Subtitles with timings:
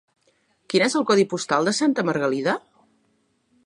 [0.73, 2.59] Quin és el codi postal de Santa Margalida?